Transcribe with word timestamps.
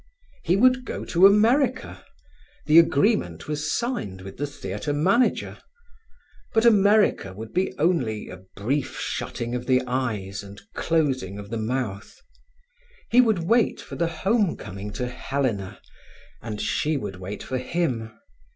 He 0.43 0.55
would 0.55 0.83
go 0.83 1.05
to 1.05 1.27
America; 1.27 2.03
the 2.65 2.79
agreement 2.79 3.47
was 3.47 3.71
signed 3.71 4.21
with 4.21 4.37
the 4.37 4.47
theatre 4.47 4.93
manager. 4.93 5.59
But 6.55 6.65
America 6.65 7.33
would 7.35 7.53
be 7.53 7.77
only 7.77 8.27
a 8.27 8.37
brief 8.55 8.99
shutting 8.99 9.53
of 9.53 9.67
the 9.67 9.83
eyes 9.85 10.41
and 10.41 10.59
closing 10.73 11.37
of 11.37 11.51
the 11.51 11.59
mouth. 11.59 12.19
He 13.11 13.21
would 13.21 13.43
wait 13.43 13.79
for 13.79 13.95
the 13.95 14.07
home 14.07 14.57
coming 14.57 14.91
to 14.93 15.07
Helena, 15.07 15.79
and 16.41 16.59
she 16.59 16.97
would 16.97 17.17
wait 17.17 17.43
for 17.43 17.59
him. 17.59 18.11